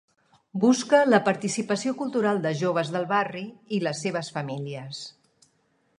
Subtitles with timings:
[0.61, 3.47] Busca la participació cultural de joves del barri
[3.79, 5.07] i les seves famílies.